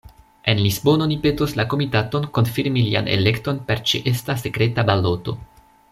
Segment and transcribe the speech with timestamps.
[0.53, 5.37] En Lisbono ni petos la Komitaton konfirmi lian elekton per ĉeesta sekreta baloto.